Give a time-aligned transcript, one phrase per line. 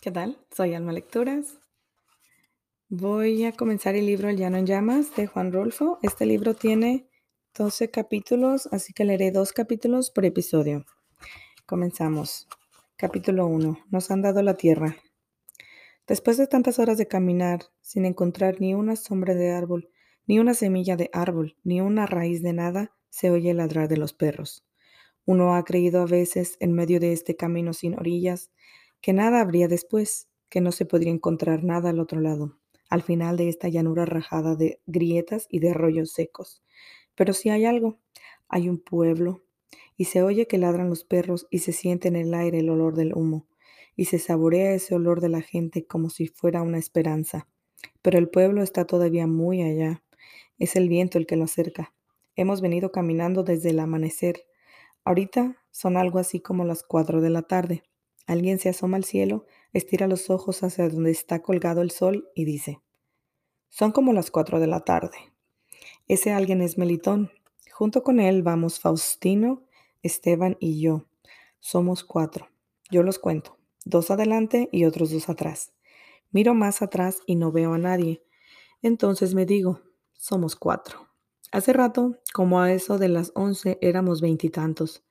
[0.00, 0.38] ¿Qué tal?
[0.56, 1.58] Soy Alma Lecturas.
[2.88, 5.98] Voy a comenzar el libro El Llano en Llamas de Juan Rolfo.
[6.02, 7.08] Este libro tiene
[7.56, 10.86] 12 capítulos, así que leeré dos capítulos por episodio.
[11.66, 12.46] Comenzamos.
[12.96, 13.86] Capítulo 1.
[13.90, 14.96] Nos han dado la tierra.
[16.06, 19.90] Después de tantas horas de caminar, sin encontrar ni una sombra de árbol,
[20.28, 23.96] ni una semilla de árbol, ni una raíz de nada, se oye el ladrar de
[23.96, 24.64] los perros.
[25.24, 28.52] Uno ha creído a veces, en medio de este camino sin orillas,
[29.00, 33.36] que nada habría después, que no se podría encontrar nada al otro lado, al final
[33.36, 36.62] de esta llanura rajada de grietas y de arroyos secos.
[37.14, 37.98] Pero si hay algo,
[38.48, 39.44] hay un pueblo,
[39.96, 42.94] y se oye que ladran los perros y se siente en el aire el olor
[42.94, 43.46] del humo,
[43.96, 47.48] y se saborea ese olor de la gente como si fuera una esperanza.
[48.00, 50.02] Pero el pueblo está todavía muy allá.
[50.58, 51.92] Es el viento el que lo acerca.
[52.36, 54.44] Hemos venido caminando desde el amanecer.
[55.04, 57.82] Ahorita son algo así como las cuatro de la tarde.
[58.28, 62.44] Alguien se asoma al cielo, estira los ojos hacia donde está colgado el sol y
[62.44, 62.82] dice,
[63.70, 65.16] son como las cuatro de la tarde.
[66.08, 67.30] Ese alguien es Melitón.
[67.72, 69.64] Junto con él vamos Faustino,
[70.02, 71.06] Esteban y yo.
[71.58, 72.50] Somos cuatro.
[72.90, 73.56] Yo los cuento.
[73.86, 75.72] Dos adelante y otros dos atrás.
[76.30, 78.22] Miro más atrás y no veo a nadie.
[78.82, 79.80] Entonces me digo,
[80.12, 81.08] somos cuatro.
[81.50, 85.02] Hace rato, como a eso de las once, éramos veintitantos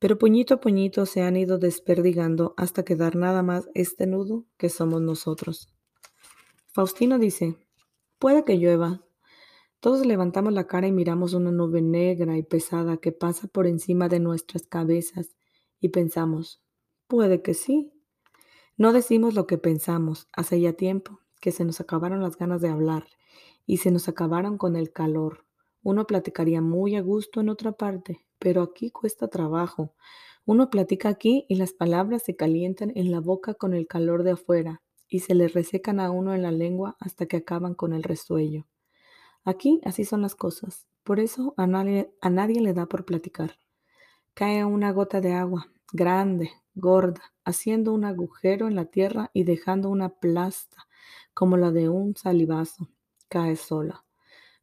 [0.00, 4.70] pero puñito a puñito se han ido desperdigando hasta quedar nada más este nudo que
[4.70, 5.68] somos nosotros.
[6.72, 7.58] Faustino dice,
[8.18, 9.04] puede que llueva.
[9.78, 14.08] Todos levantamos la cara y miramos una nube negra y pesada que pasa por encima
[14.08, 15.36] de nuestras cabezas
[15.80, 16.62] y pensamos,
[17.06, 17.92] puede que sí.
[18.78, 22.70] No decimos lo que pensamos, hace ya tiempo que se nos acabaron las ganas de
[22.70, 23.04] hablar
[23.66, 25.44] y se nos acabaron con el calor.
[25.82, 29.94] Uno platicaría muy a gusto en otra parte, pero aquí cuesta trabajo.
[30.44, 34.32] Uno platica aquí y las palabras se calientan en la boca con el calor de
[34.32, 38.02] afuera y se le resecan a uno en la lengua hasta que acaban con el
[38.02, 38.66] resuello.
[39.44, 40.86] Aquí así son las cosas.
[41.04, 43.58] Por eso a nadie, a nadie le da por platicar.
[44.34, 49.88] Cae una gota de agua, grande, gorda, haciendo un agujero en la tierra y dejando
[49.90, 50.86] una plasta
[51.34, 52.88] como la de un salivazo.
[53.28, 54.04] Cae sola.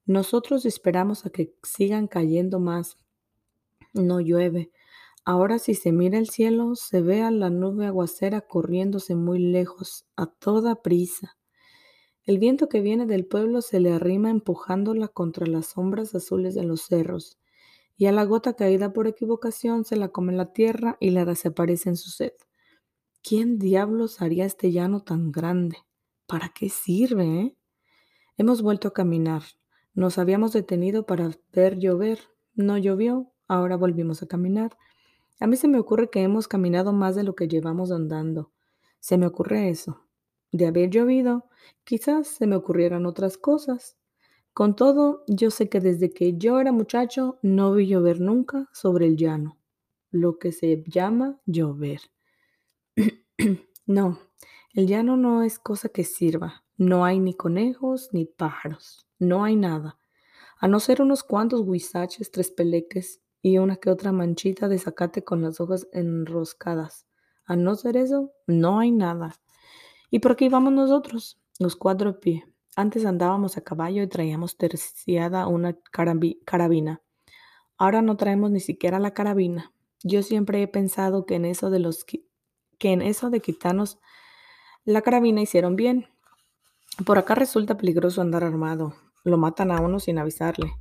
[0.05, 2.97] Nosotros esperamos a que sigan cayendo más,
[3.97, 4.71] no llueve.
[5.25, 10.05] Ahora si se mira el cielo, se ve a la nube aguacera corriéndose muy lejos,
[10.15, 11.37] a toda prisa.
[12.23, 16.63] El viento que viene del pueblo se le arrima empujándola contra las sombras azules de
[16.63, 17.39] los cerros,
[17.97, 21.89] y a la gota caída por equivocación se la come la tierra y la desaparece
[21.89, 22.33] en su sed.
[23.23, 25.77] ¿Quién diablos haría este llano tan grande?
[26.27, 27.57] ¿Para qué sirve, eh?
[28.37, 29.43] Hemos vuelto a caminar.
[29.93, 32.19] Nos habíamos detenido para ver llover.
[32.53, 34.77] No llovió, Ahora volvimos a caminar.
[35.39, 38.51] A mí se me ocurre que hemos caminado más de lo que llevamos andando.
[38.99, 40.03] Se me ocurre eso.
[40.51, 41.45] De haber llovido,
[41.83, 43.97] quizás se me ocurrieran otras cosas.
[44.53, 49.05] Con todo, yo sé que desde que yo era muchacho no vi llover nunca sobre
[49.05, 49.59] el llano,
[50.09, 52.01] lo que se llama llover.
[53.85, 54.19] no,
[54.73, 56.63] el llano no es cosa que sirva.
[56.75, 59.07] No hay ni conejos ni pájaros.
[59.19, 59.99] No hay nada.
[60.59, 65.23] A no ser unos cuantos huizaches, tres peleques y una que otra manchita de zacate
[65.23, 67.07] con las hojas enroscadas.
[67.45, 69.35] A no ser eso, no hay nada.
[70.09, 71.39] ¿Y por qué vamos nosotros?
[71.59, 72.45] Los cuatro a pie.
[72.75, 75.77] Antes andábamos a caballo y traíamos terciada una
[76.45, 77.01] carabina.
[77.77, 79.71] Ahora no traemos ni siquiera la carabina.
[80.03, 82.23] Yo siempre he pensado que en eso de los que
[82.81, 83.99] en eso de quitarnos
[84.85, 86.07] la carabina hicieron bien.
[87.05, 88.93] Por acá resulta peligroso andar armado.
[89.23, 90.73] Lo matan a uno sin avisarle.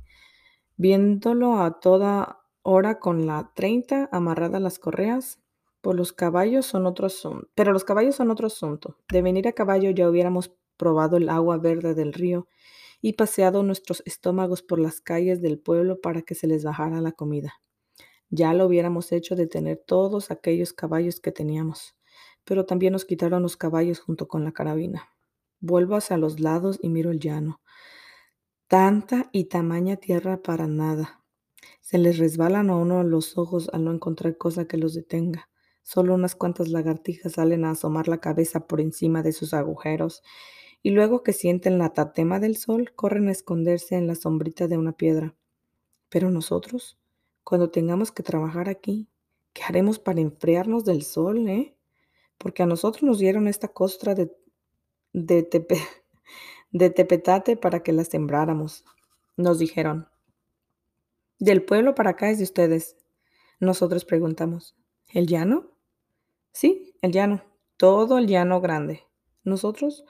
[0.75, 2.36] Viéndolo a toda
[2.67, 5.39] Ahora con la 30 amarrada a las correas,
[5.79, 7.47] por los caballos son otro asunto.
[7.55, 8.97] Pero los caballos son otro asunto.
[9.09, 12.49] De venir a caballo ya hubiéramos probado el agua verde del río
[12.99, 17.13] y paseado nuestros estómagos por las calles del pueblo para que se les bajara la
[17.13, 17.53] comida.
[18.29, 21.95] Ya lo hubiéramos hecho de tener todos aquellos caballos que teníamos,
[22.43, 25.07] pero también nos quitaron los caballos junto con la carabina.
[25.61, 27.61] Vuelvo hacia los lados y miro el llano.
[28.67, 31.16] Tanta y tamaña tierra para nada.
[31.81, 35.49] Se les resbalan a uno los ojos al no encontrar cosa que los detenga.
[35.83, 40.21] Solo unas cuantas lagartijas salen a asomar la cabeza por encima de sus agujeros
[40.83, 44.77] y luego que sienten la tatema del sol corren a esconderse en la sombrita de
[44.77, 45.35] una piedra.
[46.09, 46.99] Pero nosotros,
[47.43, 49.07] cuando tengamos que trabajar aquí,
[49.53, 51.75] ¿qué haremos para enfriarnos del sol, eh?
[52.37, 54.31] Porque a nosotros nos dieron esta costra de,
[55.13, 55.47] de,
[56.71, 58.85] de tepetate para que la sembráramos.
[59.35, 60.07] Nos dijeron,
[61.39, 62.97] del pueblo para acá es de ustedes.
[63.59, 64.75] Nosotros preguntamos,
[65.07, 65.71] ¿el llano?
[66.51, 67.43] Sí, el llano.
[67.77, 69.03] todo el llano grande.
[69.43, 70.03] Nosotros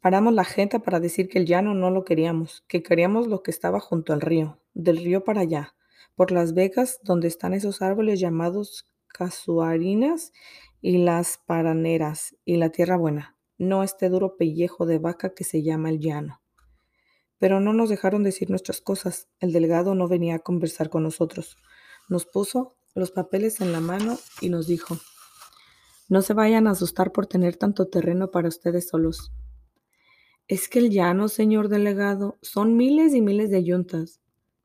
[0.00, 3.52] paramos la gente para decir que el llano no lo queríamos, que queríamos lo que
[3.52, 5.76] estaba junto al río, del río para allá,
[6.16, 10.32] por las vegas donde están esos árboles llamados casuarinas
[10.80, 15.62] y las paraneras y la tierra buena, no este duro pellejo de vaca que se
[15.62, 16.43] llama el llano.
[17.38, 19.28] Pero no nos dejaron decir nuestras cosas.
[19.40, 21.56] El delegado no venía a conversar con nosotros.
[22.08, 24.98] Nos puso los papeles en la mano y nos dijo,
[26.08, 29.32] no se vayan a asustar por tener tanto terreno para ustedes solos.
[30.46, 34.20] Es que el llano, señor delegado, son miles y miles de yuntas,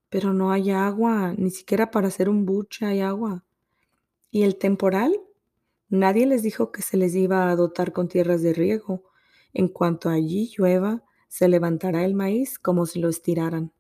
[0.10, 3.46] pero no hay agua, ni siquiera para hacer un buche hay agua.
[4.30, 5.16] ¿Y el temporal?
[5.88, 9.06] Nadie les dijo que se les iba a dotar con tierras de riego.
[9.54, 13.72] En cuanto allí llueva, se levantará el maíz como si lo estiraran.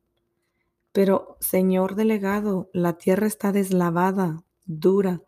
[0.93, 5.21] Pero, señor delegado, la tierra está deslavada, dura.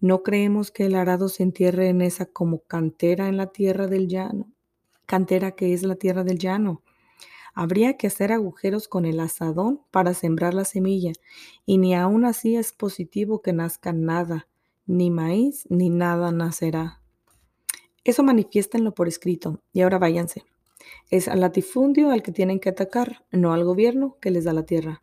[0.00, 4.08] No creemos que el arado se entierre en esa como cantera en la tierra del
[4.08, 4.52] llano,
[5.06, 6.82] cantera que es la tierra del llano.
[7.54, 11.12] Habría que hacer agujeros con el asadón para sembrar la semilla,
[11.66, 14.48] y ni aún así es positivo que nazca nada,
[14.86, 17.00] ni maíz, ni nada nacerá.
[18.04, 20.44] Eso manifiéstenlo por escrito, y ahora váyanse.
[21.10, 24.64] Es al latifundio al que tienen que atacar, no al gobierno que les da la
[24.64, 25.02] tierra.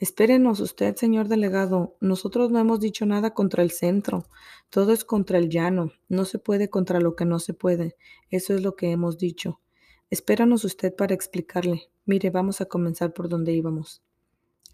[0.00, 1.96] Espérenos usted, señor delegado.
[2.00, 4.26] Nosotros no hemos dicho nada contra el centro.
[4.70, 5.90] Todo es contra el llano.
[6.08, 7.96] No se puede contra lo que no se puede.
[8.30, 9.60] Eso es lo que hemos dicho.
[10.08, 11.90] Espéranos usted para explicarle.
[12.04, 14.02] Mire, vamos a comenzar por donde íbamos.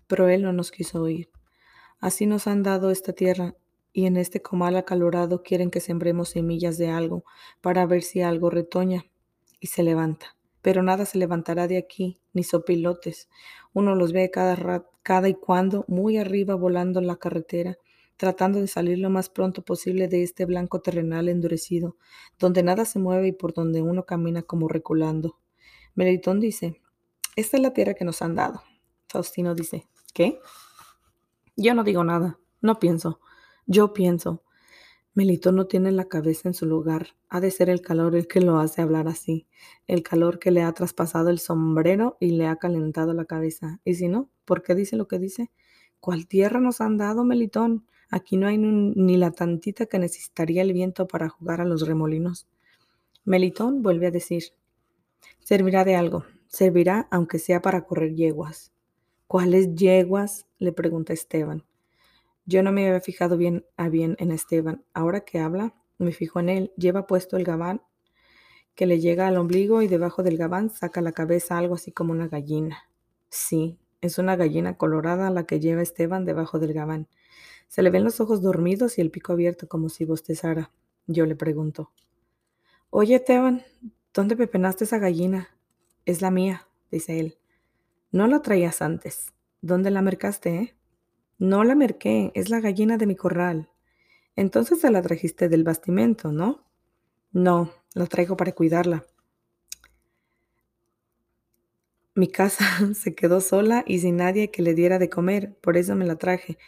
[0.06, 1.30] Pero él no nos quiso oír.
[2.00, 3.56] Así nos han dado esta tierra,
[3.94, 7.24] y en este comal acalorado quieren que sembremos semillas de algo,
[7.62, 9.06] para ver si algo retoña
[9.64, 10.36] y se levanta.
[10.60, 13.30] Pero nada se levantará de aquí, ni sopilotes.
[13.72, 17.78] Uno los ve cada, cada y cuando muy arriba volando la carretera,
[18.18, 21.96] tratando de salir lo más pronto posible de este blanco terrenal endurecido,
[22.38, 25.38] donde nada se mueve y por donde uno camina como reculando.
[25.94, 26.82] Melitón dice,
[27.34, 28.62] esta es la tierra que nos han dado.
[29.08, 30.40] Faustino dice, ¿qué?
[31.56, 33.18] Yo no digo nada, no pienso.
[33.64, 34.42] Yo pienso.
[35.14, 37.06] Melitón no tiene la cabeza en su lugar.
[37.28, 39.46] Ha de ser el calor el que lo hace hablar así,
[39.86, 43.80] el calor que le ha traspasado el sombrero y le ha calentado la cabeza.
[43.84, 45.52] Y si no, ¿por qué dice lo que dice?
[46.00, 47.86] ¿Cuál tierra nos han dado, Melitón?
[48.10, 52.48] Aquí no hay ni la tantita que necesitaría el viento para jugar a los remolinos.
[53.24, 54.42] Melitón vuelve a decir,
[55.38, 58.72] servirá de algo, servirá aunque sea para correr yeguas.
[59.28, 60.46] ¿Cuáles yeguas?
[60.58, 61.64] le pregunta Esteban.
[62.46, 64.84] Yo no me había fijado bien a bien en Esteban.
[64.92, 66.72] Ahora que habla, me fijo en él.
[66.76, 67.82] Lleva puesto el gabán
[68.74, 72.12] que le llega al ombligo y debajo del gabán saca la cabeza algo así como
[72.12, 72.88] una gallina.
[73.28, 77.08] Sí, es una gallina colorada la que lleva Esteban debajo del gabán.
[77.68, 80.70] Se le ven los ojos dormidos y el pico abierto como si bostezara.
[81.06, 81.92] Yo le pregunto.
[82.90, 83.62] Oye, Esteban,
[84.12, 85.48] ¿dónde pepenaste esa gallina?
[86.04, 87.38] Es la mía, dice él.
[88.10, 89.32] No la traías antes.
[89.60, 90.74] ¿Dónde la mercaste, eh?
[91.38, 93.68] No la merqué, es la gallina de mi corral.
[94.36, 96.64] Entonces se la trajiste del bastimento, ¿no?
[97.32, 99.04] No, la traigo para cuidarla.
[102.14, 102.64] Mi casa
[102.94, 106.16] se quedó sola y sin nadie que le diera de comer, por eso me la
[106.16, 106.58] traje.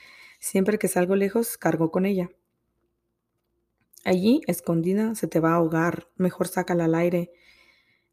[0.41, 2.31] Siempre que salgo lejos, cargo con ella.
[4.05, 6.09] Allí, escondida, se te va a ahogar.
[6.17, 7.33] Mejor sácala al aire.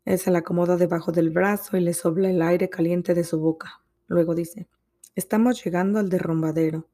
[0.06, 3.40] Él se la acomoda debajo del brazo y le sopla el aire caliente de su
[3.40, 3.84] boca.
[4.08, 4.68] Luego dice,
[5.16, 6.90] Estamos llegando al derrumbadero.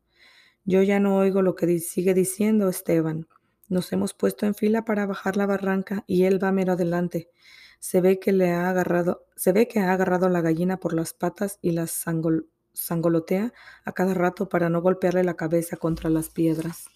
[0.66, 3.30] Yo ya no oigo lo que sigue diciendo Esteban.
[3.70, 7.30] Nos hemos puesto en fila para bajar la barranca y él va mero adelante.
[7.80, 11.14] Se ve que le ha agarrado, se ve que ha agarrado la gallina por las
[11.14, 13.54] patas y la sangolotea
[13.86, 16.88] a cada rato para no golpearle la cabeza contra las piedras.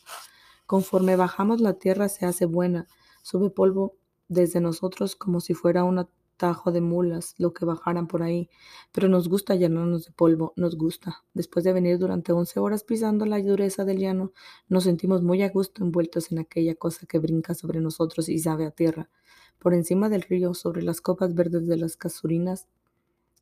[0.66, 2.88] Conforme bajamos la tierra se hace buena,
[3.22, 3.96] sube polvo
[4.28, 6.10] desde nosotros como si fuera una
[6.44, 8.50] tajo de mulas, lo que bajaran por ahí,
[8.92, 11.24] pero nos gusta llenarnos de polvo, nos gusta.
[11.34, 14.34] Después de venir durante once horas pisando la dureza del llano,
[14.68, 18.66] nos sentimos muy a gusto envueltos en aquella cosa que brinca sobre nosotros y sabe
[18.66, 19.10] a tierra.
[19.58, 22.68] Por encima del río, sobre las copas verdes de las casurinas,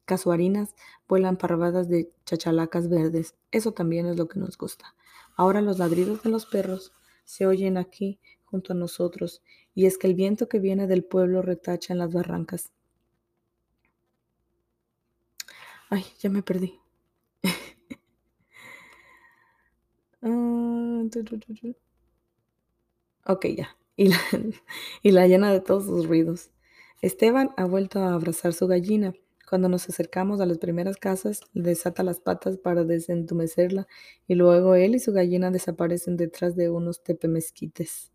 [0.05, 0.75] casuarinas,
[1.07, 3.33] vuelan parvadas de chachalacas verdes.
[3.49, 4.93] Eso también es lo que nos gusta.
[5.35, 6.93] Ahora los ladridos de los perros
[7.23, 9.41] se oyen aquí junto a nosotros,
[9.73, 12.71] y es que el viento que viene del pueblo retacha en las barrancas.
[15.91, 16.79] Ay, ya me perdí.
[20.23, 21.03] Ah,
[23.25, 23.77] ok, ya.
[23.95, 24.17] Y la,
[25.03, 26.51] y la llena de todos sus ruidos.
[27.01, 29.13] Esteban ha vuelto a abrazar su gallina.
[29.49, 33.85] Cuando nos acercamos a las primeras casas, desata las patas para desentumecerla
[34.27, 38.11] y luego él y su gallina desaparecen detrás de unos tepemezquites.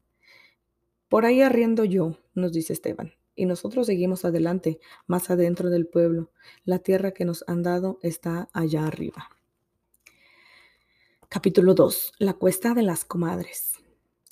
[1.09, 6.33] Por ahí arriendo yo, nos dice Esteban, y nosotros seguimos adelante, más adentro del pueblo.
[6.65, 9.31] La tierra que nos han dado está allá arriba.
[11.29, 12.15] Capítulo 2.
[12.19, 13.75] La cuesta de las comadres.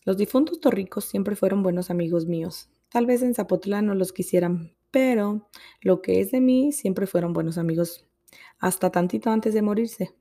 [0.05, 2.71] Los difuntos torricos siempre fueron buenos amigos míos.
[2.89, 5.49] Tal vez en Zapotlán no los quisieran, pero
[5.81, 8.07] lo que es de mí siempre fueron buenos amigos,
[8.59, 10.15] hasta tantito antes de morirse.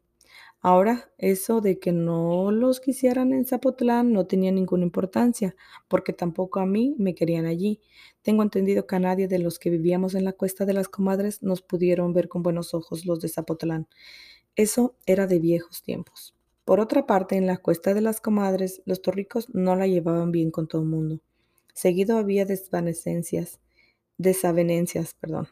[0.66, 5.58] Ahora, eso de que no los quisieran en Zapotlán no tenía ninguna importancia,
[5.90, 7.82] porque tampoco a mí me querían allí.
[8.22, 11.44] Tengo entendido que a nadie de los que vivíamos en la cuesta de las comadres
[11.44, 13.90] nos pudieron ver con buenos ojos los de Zapotlán.
[14.56, 16.34] Eso era de viejos tiempos.
[16.64, 20.50] Por otra parte, en la cuesta de las comadres, los torricos no la llevaban bien
[20.50, 21.20] con todo el mundo.
[21.74, 23.60] Seguido había desvanecencias,
[24.18, 25.50] desavenencias, perdón.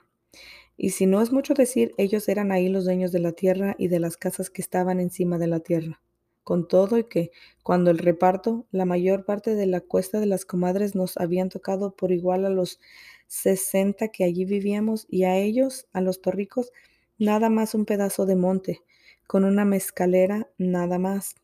[0.78, 3.88] Y si no es mucho decir, ellos eran ahí los dueños de la tierra y
[3.88, 6.02] de las casas que estaban encima de la tierra.
[6.44, 7.32] Con todo y que,
[7.64, 11.96] cuando el reparto, la mayor parte de la cuesta de las comadres nos habían tocado
[11.96, 12.80] por igual a los
[13.28, 16.72] sesenta que allí vivíamos y a ellos, a los torricos,
[17.18, 18.82] nada más un pedazo de monte,
[19.28, 21.36] con una mezcalera, nada más,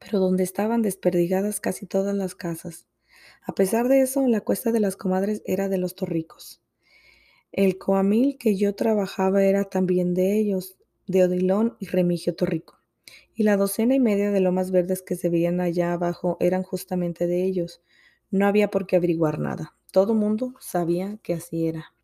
[0.00, 2.86] pero donde estaban desperdigadas casi todas las casas.
[3.42, 6.60] A pesar de eso, la cuesta de las comadres era de los torricos.
[7.56, 12.78] El coamil que yo trabajaba era también de ellos, de Odilón y Remigio Torrico.
[13.34, 17.26] Y la docena y media de lomas verdes que se veían allá abajo eran justamente
[17.26, 17.80] de ellos.
[18.30, 19.74] No había por qué averiguar nada.
[19.90, 21.94] Todo mundo sabía que así era.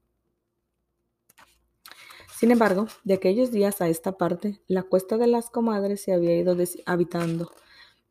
[2.34, 6.34] Sin embargo, de aquellos días a esta parte, la cuesta de las comadres se había
[6.34, 6.56] ido
[6.86, 7.52] habitando.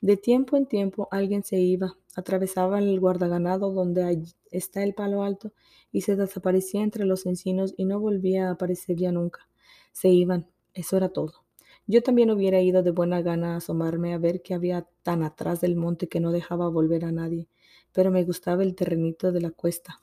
[0.02, 5.54] De tiempo en tiempo alguien se iba, atravesaba el guardaganado donde está el palo alto
[5.92, 9.48] y se desaparecía entre los encinos y no volvía a aparecer ya nunca.
[9.92, 11.46] Se iban, eso era todo.
[11.88, 15.62] Yo también hubiera ido de buena gana a asomarme a ver qué había tan atrás
[15.62, 17.48] del monte que no dejaba volver a nadie,
[17.92, 20.02] pero me gustaba el terrenito de la cuesta.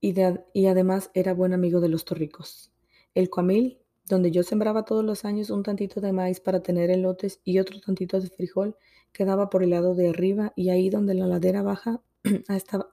[0.00, 2.72] Y, además era buen amigo de los torricos.
[3.14, 3.78] El cuamil
[4.08, 7.80] donde yo sembraba todos los años un tantito de maíz para tener elotes y otro
[7.80, 8.76] tantito de frijol,
[9.12, 12.02] quedaba por el lado de arriba y ahí donde la ladera baja
[12.48, 12.88] hasta,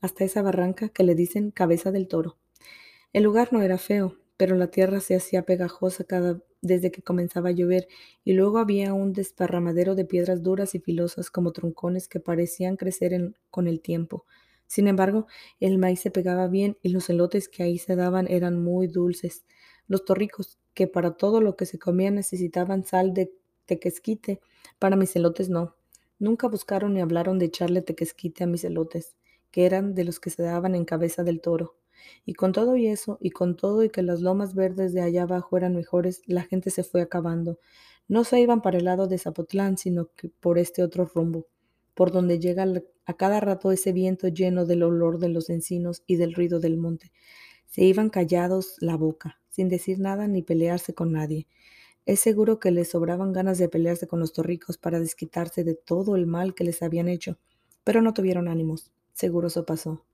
[0.00, 2.38] hasta esa barranca que le dicen cabeza del toro.
[3.12, 7.48] El lugar no era feo, pero la tierra se hacía pegajosa cada desde que comenzaba
[7.48, 7.88] a llover,
[8.24, 13.34] y luego había un desparramadero de piedras duras y filosas como troncones que parecían crecer
[13.50, 14.26] con el tiempo.
[14.66, 15.26] Sin embargo,
[15.58, 19.44] el maíz se pegaba bien y los elotes que ahí se daban eran muy dulces.
[19.90, 23.32] Los torricos, que para todo lo que se comía necesitaban sal de
[23.66, 24.40] tequesquite,
[24.78, 25.74] para mis elotes no.
[26.20, 29.16] Nunca buscaron ni hablaron de echarle tequesquite a mis elotes,
[29.50, 31.74] que eran de los que se daban en cabeza del toro.
[32.24, 35.24] Y con todo y eso, y con todo y que las lomas verdes de allá
[35.24, 37.58] abajo eran mejores, la gente se fue acabando.
[38.06, 41.48] No se iban para el lado de Zapotlán, sino que por este otro rumbo,
[41.94, 42.64] por donde llega
[43.06, 46.76] a cada rato ese viento lleno del olor de los encinos y del ruido del
[46.76, 47.10] monte.
[47.66, 51.46] Se iban callados la boca, sin decir nada ni pelearse con nadie.
[52.06, 56.16] Es seguro que les sobraban ganas de pelearse con los torricos para desquitarse de todo
[56.16, 57.38] el mal que les habían hecho,
[57.84, 58.90] pero no tuvieron ánimos.
[59.12, 60.04] Seguro eso pasó.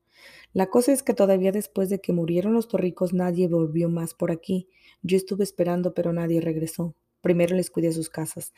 [0.53, 4.31] La cosa es que todavía después de que murieron los torricos nadie volvió más por
[4.31, 4.69] aquí.
[5.03, 6.95] Yo estuve esperando, pero nadie regresó.
[7.21, 8.53] Primero les cuidé sus casas,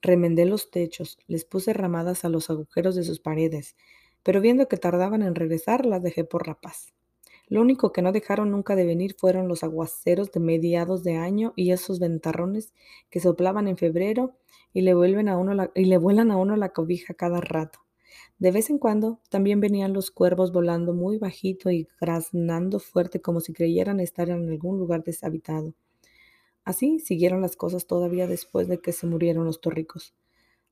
[0.00, 3.76] remendé los techos, les puse ramadas a los agujeros de sus paredes,
[4.22, 6.94] pero viendo que tardaban en regresar, las dejé por la paz.
[7.48, 11.52] Lo único que no dejaron nunca de venir fueron los aguaceros de mediados de año
[11.56, 12.72] y esos ventarrones
[13.10, 14.36] que soplaban en febrero
[14.72, 17.80] y le, vuelven a uno y le vuelan a uno la cobija cada rato.
[18.38, 23.40] De vez en cuando también venían los cuervos volando muy bajito y graznando fuerte como
[23.40, 25.74] si creyeran estar en algún lugar deshabitado.
[26.64, 30.14] Así siguieron las cosas todavía después de que se murieron los torricos.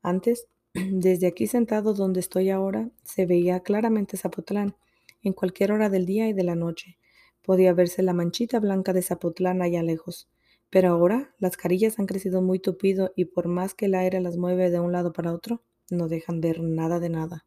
[0.03, 4.75] Antes, desde aquí sentado donde estoy ahora, se veía claramente Zapotlán
[5.23, 6.99] en cualquier hora del día y de la noche.
[7.43, 10.29] Podía verse la manchita blanca de Zapotlán allá lejos.
[10.71, 14.37] Pero ahora las carillas han crecido muy tupido y por más que el aire las
[14.37, 17.45] mueve de un lado para otro, no dejan ver nada de nada.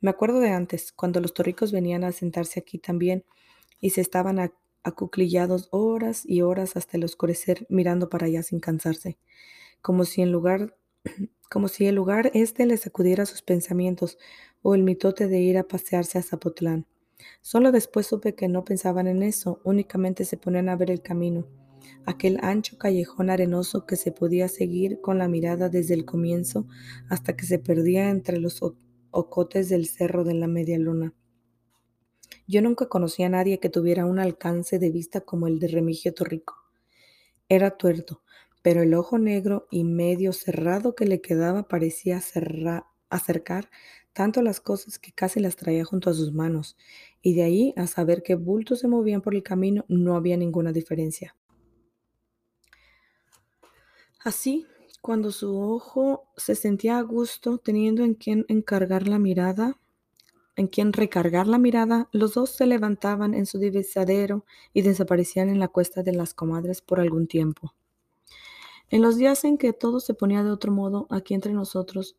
[0.00, 3.24] Me acuerdo de antes, cuando los torricos venían a sentarse aquí también
[3.80, 4.38] y se estaban
[4.82, 9.18] acuclillados horas y horas hasta el oscurecer mirando para allá sin cansarse,
[9.82, 10.76] como si en lugar
[11.50, 14.18] como si el lugar este les sacudiera sus pensamientos
[14.62, 16.86] o el mitote de ir a pasearse a Zapotlán.
[17.42, 21.46] Solo después supe que no pensaban en eso, únicamente se ponían a ver el camino,
[22.06, 26.66] aquel ancho callejón arenoso que se podía seguir con la mirada desde el comienzo
[27.08, 28.60] hasta que se perdía entre los
[29.10, 31.14] ocotes del cerro de la media luna.
[32.46, 36.12] Yo nunca conocí a nadie que tuviera un alcance de vista como el de Remigio
[36.12, 36.56] Torrico.
[37.48, 38.22] Era tuerto,
[38.64, 42.18] pero el ojo negro y medio cerrado que le quedaba parecía
[43.10, 43.68] acercar
[44.14, 46.78] tanto las cosas que casi las traía junto a sus manos,
[47.20, 50.72] y de ahí a saber qué bultos se movían por el camino no había ninguna
[50.72, 51.36] diferencia.
[54.20, 54.66] Así,
[55.02, 59.78] cuando su ojo se sentía a gusto teniendo en quien encargar la mirada,
[60.56, 65.60] en quien recargar la mirada, los dos se levantaban en su divisadero y desaparecían en
[65.60, 67.74] la cuesta de las comadres por algún tiempo.
[68.90, 72.16] En los días en que todo se ponía de otro modo, aquí entre nosotros,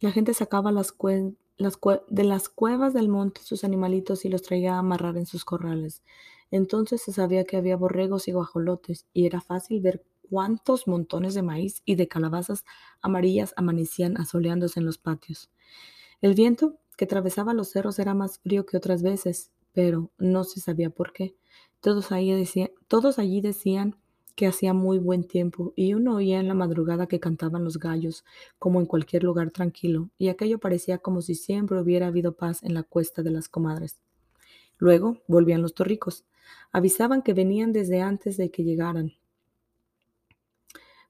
[0.00, 5.16] la gente sacaba de las cuevas del monte sus animalitos y los traía a amarrar
[5.16, 6.02] en sus corrales.
[6.50, 11.42] Entonces se sabía que había borregos y guajolotes, y era fácil ver cuántos montones de
[11.42, 12.64] maíz y de calabazas
[13.00, 15.50] amarillas amanecían asoleándose en los patios.
[16.20, 20.60] El viento que atravesaba los cerros era más frío que otras veces, pero no se
[20.60, 21.36] sabía por qué.
[21.80, 22.08] Todos,
[22.88, 23.96] todos allí decían
[24.34, 28.24] que hacía muy buen tiempo y uno oía en la madrugada que cantaban los gallos,
[28.58, 32.74] como en cualquier lugar tranquilo, y aquello parecía como si siempre hubiera habido paz en
[32.74, 34.00] la cuesta de las comadres.
[34.78, 36.24] Luego volvían los torricos.
[36.72, 39.12] Avisaban que venían desde antes de que llegaran,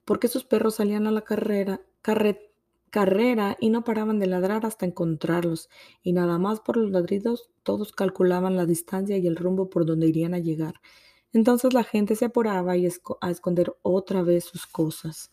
[0.05, 1.81] porque sus perros salían a la carrera,
[2.91, 5.69] carrera y no paraban de ladrar hasta encontrarlos,
[6.03, 10.07] y nada más por los ladridos todos calculaban la distancia y el rumbo por donde
[10.07, 10.75] irían a llegar.
[11.35, 12.87] Entonces la gente se apuraba y
[13.19, 15.31] a esconder otra vez sus cosas.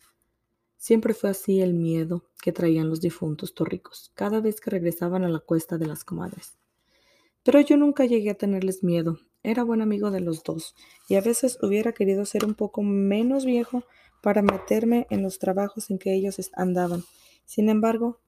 [0.77, 5.29] Siempre fue así el miedo que traían los difuntos torricos cada vez que regresaban a
[5.29, 6.59] la cuesta de las comadres.
[7.45, 9.21] Pero yo nunca llegué a tenerles miedo.
[9.45, 10.75] Era buen amigo de los dos,
[11.09, 13.85] y a veces hubiera querido ser un poco menos viejo
[14.25, 17.05] para meterme en los trabajos en que ellos andaban.
[17.45, 18.19] Sin embargo,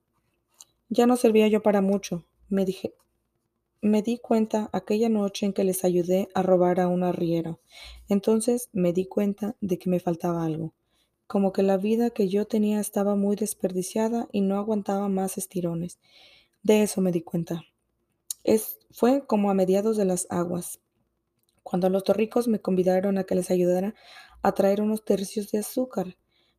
[0.89, 2.25] ya no servía yo para mucho.
[2.49, 2.95] Me dije,
[3.85, 7.61] me di cuenta aquella noche en que les ayudé a robar a un arriero.
[8.09, 10.73] Entonces me di cuenta de que me faltaba algo,
[11.27, 15.99] como que la vida que yo tenía estaba muy desperdiciada y no aguantaba más estirones.
[16.63, 17.63] De eso me di cuenta.
[18.43, 20.81] Es, fue como a mediados de las aguas,
[21.63, 23.95] cuando los torricos me convidaron a que les ayudara
[24.41, 26.17] a traer unos tercios de azúcar.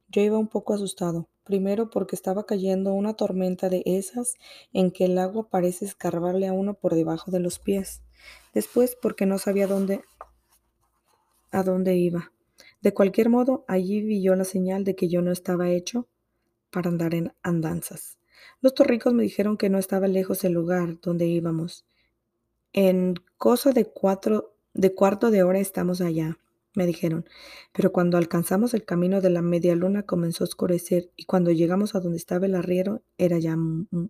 [0.09, 4.35] Yo iba un poco asustado, primero porque estaba cayendo una tormenta de esas
[4.73, 8.01] en que el agua parece escarbarle a uno por debajo de los pies,
[8.53, 10.01] después porque no sabía dónde
[11.51, 12.33] a dónde iba.
[12.81, 16.07] De cualquier modo, allí vi yo la señal de que yo no estaba hecho
[16.69, 18.17] para andar en andanzas.
[18.59, 21.85] Los torricos me dijeron que no estaba lejos el lugar donde íbamos.
[22.73, 26.37] En cosa de cuatro de cuarto de hora estamos allá
[26.75, 27.25] me dijeron,
[27.71, 31.95] pero cuando alcanzamos el camino de la media luna comenzó a oscurecer y cuando llegamos
[31.95, 33.57] a donde estaba el arriero era ya,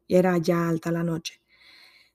[0.07, 1.41] era ya alta la noche.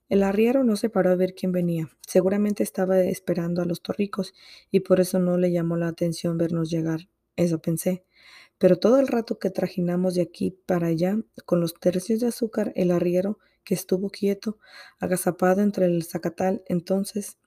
[0.09, 1.89] El arriero no se paró a ver quién venía.
[2.05, 4.33] Seguramente estaba esperando a los torricos
[4.69, 7.07] y por eso no le llamó la atención vernos llegar.
[7.37, 8.03] Eso pensé.
[8.57, 12.73] Pero todo el rato que trajinamos de aquí para allá, con los tercios de azúcar,
[12.75, 14.57] el arriero, que estuvo quieto,
[14.99, 17.37] agazapado entre el zacatal, entonces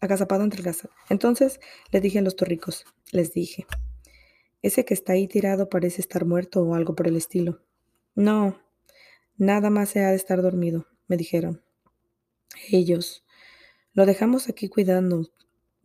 [0.00, 0.76] agazapado entre el
[1.08, 3.66] Entonces le dije a los torricos, les dije,
[4.62, 7.62] ese que está ahí tirado parece estar muerto o algo por el estilo.
[8.14, 8.58] No,
[9.36, 11.62] nada más se ha de estar dormido, me dijeron.
[12.70, 13.24] Ellos,
[13.92, 15.30] lo dejamos aquí cuidando,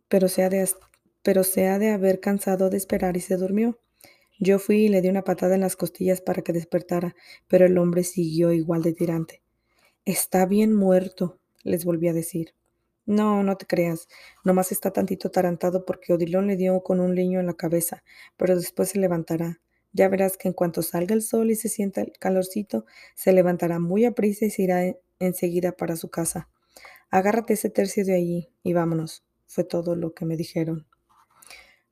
[0.08, 0.68] pero de,
[1.22, 3.78] pero se ha de haber cansado de esperar y se durmió.
[4.40, 7.14] Yo fui y le di una patada en las costillas para que despertara,
[7.46, 9.42] pero el hombre siguió igual de tirante.
[10.04, 12.54] Está bien muerto, les volví a decir.
[13.06, 14.08] No, no te creas.
[14.44, 18.02] Nomás está tantito tarantado porque Odilon le dio con un leño en la cabeza,
[18.36, 19.60] pero después se levantará.
[19.92, 23.78] Ya verás que en cuanto salga el sol y se sienta el calorcito, se levantará
[23.78, 24.82] muy aprisa y se irá
[25.18, 26.48] enseguida para su casa.
[27.10, 29.24] Agárrate ese tercio de allí y vámonos.
[29.46, 30.86] Fue todo lo que me dijeron.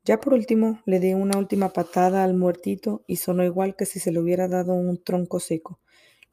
[0.05, 4.01] Ya por último, le di una última patada al muertito y sonó igual que si
[4.01, 5.79] se le hubiera dado un tronco seco.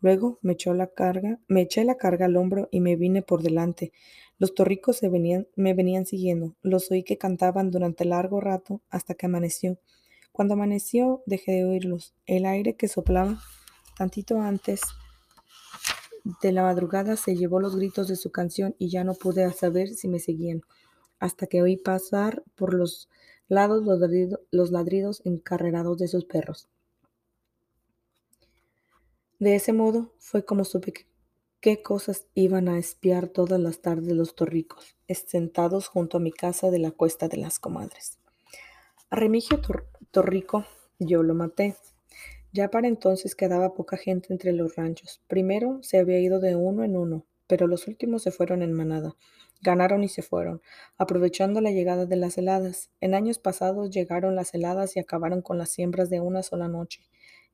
[0.01, 3.43] Luego me echó la carga, me eché la carga al hombro y me vine por
[3.43, 3.91] delante.
[4.39, 6.55] Los torricos se venían, me venían siguiendo.
[6.61, 9.77] Los oí que cantaban durante largo rato hasta que amaneció.
[10.31, 12.13] Cuando amaneció dejé de oírlos.
[12.25, 13.37] El aire que soplaba
[13.97, 14.79] tantito antes
[16.41, 19.89] de la madrugada se llevó los gritos de su canción y ya no pude saber
[19.89, 20.61] si me seguían,
[21.19, 23.09] hasta que oí pasar por los
[23.49, 23.99] lados los,
[24.51, 26.69] los ladridos encarrerados de sus perros.
[29.39, 31.08] De ese modo fue como supe que
[31.61, 36.71] qué cosas iban a espiar todas las tardes los torricos, sentados junto a mi casa
[36.71, 38.17] de la cuesta de las comadres.
[39.11, 39.59] Remigio
[40.11, 40.65] Torrico
[40.99, 41.75] yo lo maté.
[42.51, 45.21] Ya para entonces quedaba poca gente entre los ranchos.
[45.27, 49.15] Primero se había ido de uno en uno, pero los últimos se fueron en manada.
[49.61, 50.61] Ganaron y se fueron,
[50.97, 52.91] aprovechando la llegada de las heladas.
[53.01, 57.01] En años pasados llegaron las heladas y acabaron con las siembras de una sola noche.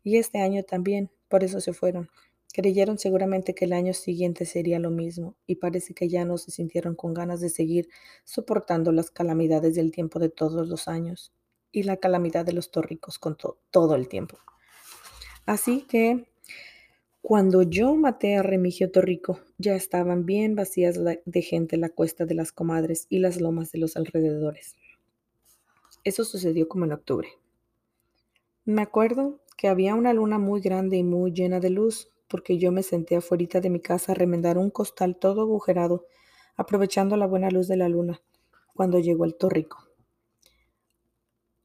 [0.03, 2.09] Y este año también, por eso se fueron
[2.55, 6.51] Creyeron seguramente que el año siguiente sería lo mismo, y parece que ya no se
[6.51, 7.89] sintieron con ganas de seguir
[8.23, 11.33] soportando las calamidades del tiempo de todos los años
[11.73, 13.35] y la calamidad de los torricos con
[13.71, 14.37] todo el tiempo.
[15.45, 16.29] Así que
[17.21, 22.35] cuando yo maté a Remigio Torrico, ya estaban bien vacías de gente la cuesta de
[22.35, 24.77] las comadres y las lomas de los alrededores.
[26.05, 27.27] Eso sucedió como en octubre.
[28.63, 32.71] Me acuerdo que había una luna muy grande y muy llena de luz, porque yo
[32.71, 36.05] me senté afuera de mi casa a remendar un costal todo agujerado,
[36.55, 38.21] aprovechando la buena luz de la luna,
[38.73, 39.85] cuando llegó el torrico.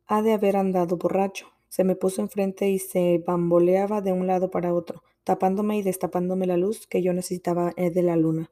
[0.06, 1.46] Ha de haber andado borracho.
[1.68, 6.48] Se me puso enfrente y se bamboleaba de un lado para otro, tapándome y destapándome
[6.48, 8.50] la luz que yo necesitaba eh, de la luna.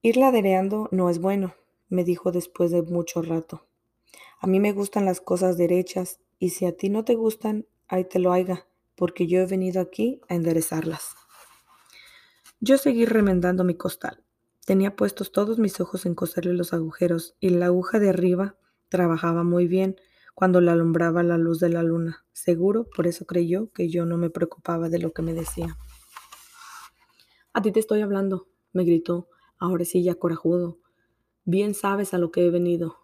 [0.00, 1.54] Ir ladereando no es bueno,
[1.88, 3.64] me dijo después de mucho rato.
[4.40, 8.04] A mí me gustan las cosas derechas, y si a ti no te gustan, ahí
[8.04, 8.66] te lo haiga,
[9.02, 11.16] porque yo he venido aquí a enderezarlas.
[12.60, 14.22] Yo seguí remendando mi costal.
[14.64, 18.54] Tenía puestos todos mis ojos en coserle los agujeros, y la aguja de arriba
[18.88, 19.96] trabajaba muy bien
[20.36, 22.24] cuando la alumbraba la luz de la luna.
[22.32, 25.76] Seguro, por eso creyó que yo no me preocupaba de lo que me decía.
[27.52, 30.78] A ti te estoy hablando, me gritó, ahora sí ya corajudo.
[31.44, 33.01] Bien sabes a lo que he venido.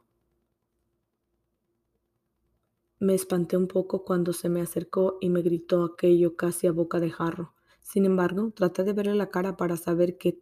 [3.01, 6.99] Me espanté un poco cuando se me acercó y me gritó aquello casi a boca
[6.99, 7.55] de jarro.
[7.81, 10.37] Sin embargo, traté de verle la cara para saber qué,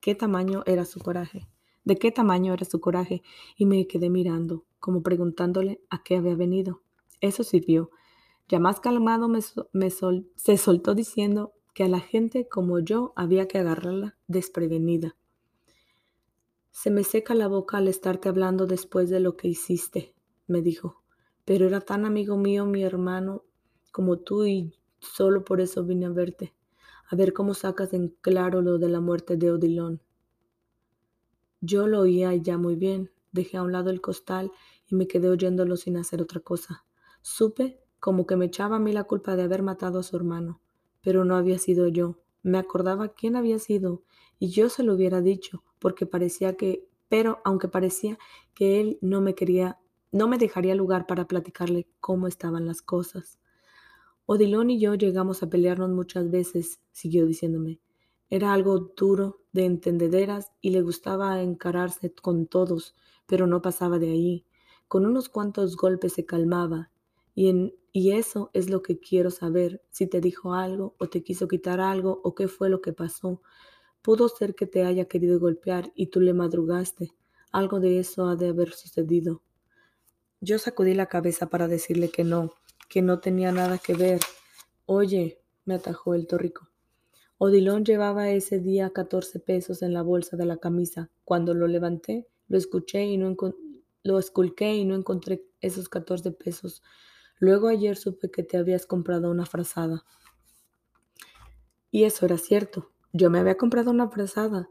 [0.00, 1.48] qué tamaño era su coraje,
[1.84, 3.22] de qué tamaño era su coraje,
[3.56, 6.82] y me quedé mirando, como preguntándole a qué había venido.
[7.22, 7.90] Eso sirvió.
[8.46, 9.40] Ya más calmado me,
[9.90, 15.16] se soltó diciendo que a la gente como yo había que agarrarla desprevenida.
[16.70, 20.14] Se me seca la boca al estarte hablando después de lo que hiciste,
[20.46, 21.01] me dijo
[21.44, 23.44] pero era tan amigo mío mi hermano
[23.90, 26.54] como tú y solo por eso vine a verte,
[27.10, 30.00] a ver cómo sacas en claro lo de la muerte de Odilon.
[31.60, 34.50] Yo lo oía ya muy bien, dejé a un lado el costal
[34.86, 36.84] y me quedé oyéndolo sin hacer otra cosa.
[37.20, 40.60] Supe como que me echaba a mí la culpa de haber matado a su hermano,
[41.02, 42.18] pero no había sido yo.
[42.42, 44.02] Me acordaba quién había sido
[44.38, 48.18] y yo se lo hubiera dicho, porque parecía que, pero aunque parecía
[48.54, 49.78] que él no me quería
[50.12, 53.40] no me dejaría lugar para platicarle cómo estaban las cosas.
[54.26, 57.80] Odilon y yo llegamos a pelearnos muchas veces, siguió diciéndome.
[58.30, 62.94] Era algo duro, de entendederas, y le gustaba encararse con todos,
[63.26, 64.46] pero no pasaba de ahí.
[64.86, 66.90] Con unos cuantos golpes se calmaba,
[67.34, 71.22] y, en, y eso es lo que quiero saber, si te dijo algo, o te
[71.22, 73.42] quiso quitar algo, o qué fue lo que pasó.
[74.02, 77.12] Pudo ser que te haya querido golpear y tú le madrugaste.
[77.50, 79.42] Algo de eso ha de haber sucedido.
[80.44, 82.52] Yo sacudí la cabeza para decirle que no,
[82.88, 84.18] que no tenía nada que ver.
[84.86, 86.68] Oye, me atajó el torrico.
[87.38, 91.10] Odilón llevaba ese día 14 pesos en la bolsa de la camisa.
[91.24, 93.36] Cuando lo levanté, lo escuché y no
[94.02, 96.82] lo esculqué y no encontré esos 14 pesos.
[97.38, 100.04] Luego ayer supe que te habías comprado una frazada.
[101.92, 102.90] Y eso era cierto.
[103.12, 104.68] Yo me había comprado una frazada.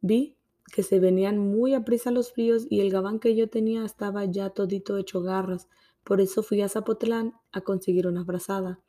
[0.00, 0.36] Vi
[0.72, 4.24] que se venían muy a prisa los fríos y el gabán que yo tenía estaba
[4.24, 5.68] ya todito hecho garras.
[6.02, 8.80] Por eso fui a Zapotlán a conseguir una frazada.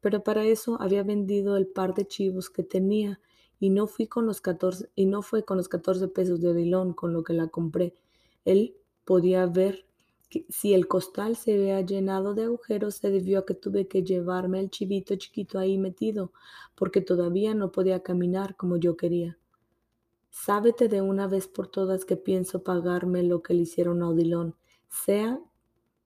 [0.00, 3.20] Pero para eso había vendido el par de chivos que tenía
[3.58, 6.94] y no fui con los 14 y no fue con los 14 pesos de Odilón
[6.94, 7.94] con lo que la compré.
[8.44, 9.86] Él podía ver
[10.30, 14.02] que si el costal se había llenado de agujeros se debió a que tuve que
[14.02, 16.32] llevarme el chivito chiquito ahí metido,
[16.74, 19.39] porque todavía no podía caminar como yo quería.
[20.30, 24.54] Sábete de una vez por todas que pienso pagarme lo que le hicieron a Odilón,
[24.88, 25.40] sea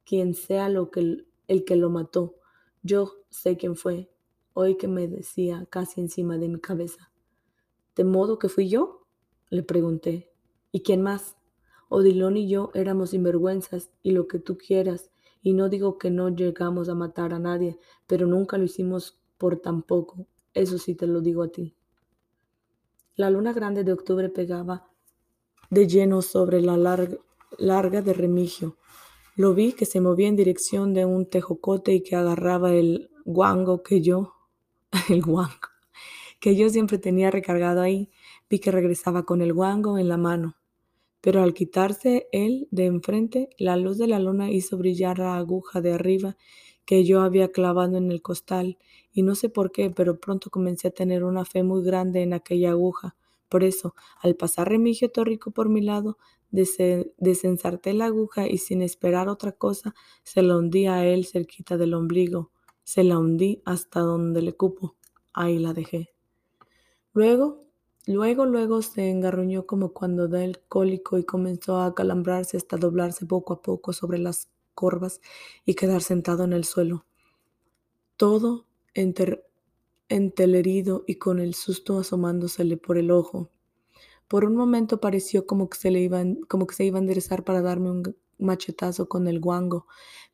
[0.04, 2.36] quien sea lo que, el que lo mató.
[2.82, 4.10] Yo sé quién fue,
[4.54, 7.12] hoy que me decía casi encima de mi cabeza.
[7.94, 9.06] ¿De modo que fui yo?
[9.50, 10.32] Le pregunté.
[10.72, 11.36] ¿Y quién más?
[11.90, 15.10] Odilón y yo éramos sinvergüenzas y lo que tú quieras,
[15.42, 19.60] y no digo que no llegamos a matar a nadie, pero nunca lo hicimos por
[19.60, 20.26] tan poco.
[20.54, 21.76] Eso sí te lo digo a ti.
[23.16, 24.90] La luna grande de octubre pegaba
[25.70, 28.76] de lleno sobre la larga, de Remigio.
[29.36, 33.84] Lo vi que se movía en dirección de un tejocote y que agarraba el guango
[33.84, 34.34] que yo,
[35.08, 35.68] el guango,
[36.40, 38.10] que yo siempre tenía recargado ahí.
[38.50, 40.56] Vi que regresaba con el guango en la mano.
[41.20, 45.80] Pero al quitarse él de enfrente, la luz de la luna hizo brillar la aguja
[45.80, 46.36] de arriba
[46.84, 48.76] que yo había clavado en el costal,
[49.14, 52.34] y no sé por qué, pero pronto comencé a tener una fe muy grande en
[52.34, 53.16] aquella aguja.
[53.48, 56.18] Por eso, al pasar Remigio Torrico por mi lado,
[56.50, 61.94] desensarté la aguja y sin esperar otra cosa, se la hundí a él cerquita del
[61.94, 62.50] ombligo.
[62.82, 64.96] Se la hundí hasta donde le cupo.
[65.32, 66.12] Ahí la dejé.
[67.12, 67.64] Luego,
[68.06, 73.26] luego, luego se engarruñó como cuando da el cólico y comenzó a acalambrarse hasta doblarse
[73.26, 75.20] poco a poco sobre las corvas
[75.64, 77.06] y quedar sentado en el suelo.
[78.16, 79.44] Todo entelerido
[81.06, 83.50] y con el susto asomándosele por el ojo.
[84.28, 87.62] Por un momento pareció como que se le iba, como que se a enderezar para
[87.62, 89.86] darme un machetazo con el guango,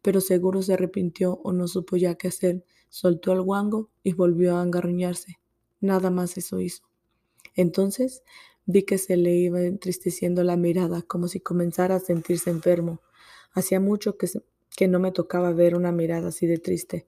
[0.03, 2.65] pero seguro se arrepintió o no supo ya qué hacer.
[2.89, 5.39] Soltó el guango y volvió a engarruñarse.
[5.81, 6.85] Nada más eso hizo.
[7.55, 8.23] Entonces
[8.67, 13.01] vi que se le iba entristeciendo la mirada, como si comenzara a sentirse enfermo.
[13.53, 14.29] Hacía mucho que,
[14.77, 17.07] que no me tocaba ver una mirada así de triste.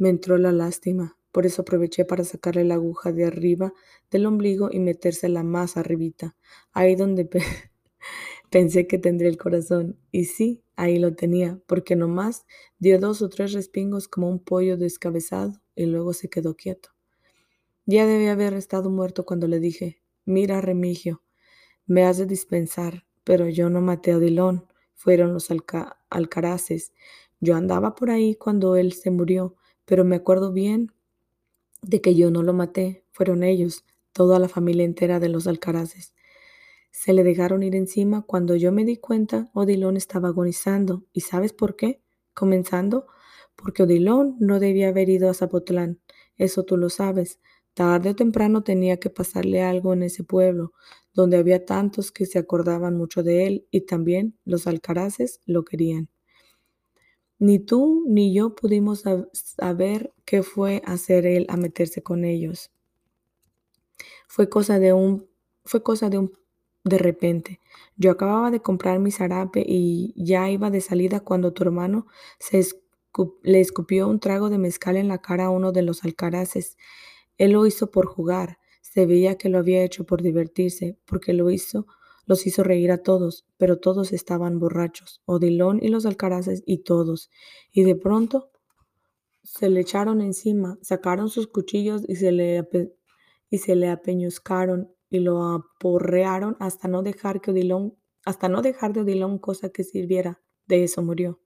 [0.00, 3.74] Me entró la lástima, por eso aproveché para sacarle la aguja de arriba
[4.10, 6.34] del ombligo y metérsela más arribita,
[6.72, 7.28] ahí donde
[8.50, 9.98] pensé que tendría el corazón.
[10.10, 12.46] Y sí, ahí lo tenía, porque nomás
[12.78, 16.88] dio dos o tres respingos como un pollo descabezado y luego se quedó quieto.
[17.84, 21.22] Ya debía haber estado muerto cuando le dije, mira, Remigio,
[21.84, 25.50] me has de dispensar, pero yo no maté a Odilón, fueron los
[26.08, 26.94] alcaraces.
[27.38, 29.56] Yo andaba por ahí cuando él se murió,
[29.90, 30.92] pero me acuerdo bien
[31.82, 36.14] de que yo no lo maté, fueron ellos, toda la familia entera de los alcaraces.
[36.92, 41.02] Se le dejaron ir encima cuando yo me di cuenta, Odilón estaba agonizando.
[41.12, 42.00] ¿Y sabes por qué?
[42.34, 43.08] Comenzando,
[43.56, 45.98] porque Odilón no debía haber ido a Zapotlán.
[46.36, 47.40] Eso tú lo sabes.
[47.74, 50.72] Tarde o temprano tenía que pasarle algo en ese pueblo,
[51.14, 56.08] donde había tantos que se acordaban mucho de él y también los alcaraces lo querían.
[57.40, 62.70] Ni tú ni yo pudimos saber qué fue hacer él a meterse con ellos.
[64.28, 65.26] Fue cosa de un,
[65.64, 66.32] fue cosa de un,
[66.84, 67.58] de repente.
[67.96, 72.06] Yo acababa de comprar mi zarape y ya iba de salida cuando tu hermano
[72.38, 72.62] se
[73.42, 76.76] le escupió un trago de mezcal en la cara a uno de los alcaraces.
[77.38, 78.58] Él lo hizo por jugar.
[78.82, 81.86] Se veía que lo había hecho por divertirse, porque lo hizo
[82.26, 87.30] los hizo reír a todos, pero todos estaban borrachos, Odilón y los alcaraces y todos.
[87.72, 88.50] Y de pronto
[89.42, 92.68] se le echaron encima, sacaron sus cuchillos y se le,
[93.48, 98.92] y se le apeñuscaron y lo aporrearon hasta no dejar que Odilón, hasta no dejar
[98.92, 100.40] de Odilón cosa que sirviera.
[100.66, 101.40] De eso murió.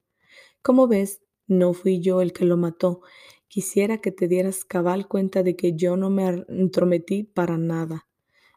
[0.61, 3.01] Como ves, no fui yo el que lo mató.
[3.49, 8.07] Quisiera que te dieras cabal cuenta de que yo no me entrometí para nada.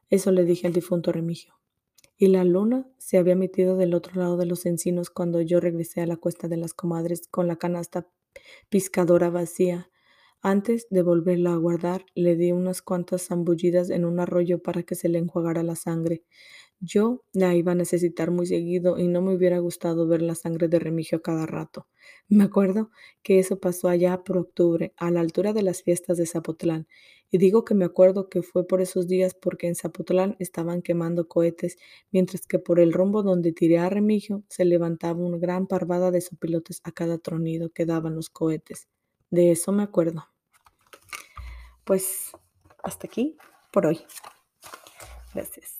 [0.10, 1.57] Eso le dije al difunto Remigio
[2.17, 6.01] y la luna se había metido del otro lado de los encinos cuando yo regresé
[6.01, 8.08] a la cuesta de las comadres con la canasta
[8.69, 9.89] piscadora vacía.
[10.41, 14.95] Antes de volverla a guardar, le di unas cuantas zambullidas en un arroyo para que
[14.95, 16.23] se le enjuagara la sangre.
[16.80, 20.67] Yo la iba a necesitar muy seguido y no me hubiera gustado ver la sangre
[20.67, 21.88] de Remigio cada rato.
[22.30, 22.91] Me acuerdo
[23.23, 26.88] que eso pasó allá por octubre, a la altura de las fiestas de Zapotlán.
[27.29, 31.27] Y digo que me acuerdo que fue por esos días porque en Zapotlán estaban quemando
[31.27, 31.77] cohetes,
[32.11, 36.21] mientras que por el rumbo donde tiré a Remigio se levantaba una gran parvada de
[36.21, 38.87] sopilotes a cada tronido que daban los cohetes.
[39.29, 40.25] De eso me acuerdo.
[41.83, 42.31] Pues
[42.83, 43.37] hasta aquí
[43.71, 43.99] por hoy.
[45.33, 45.76] Gracias.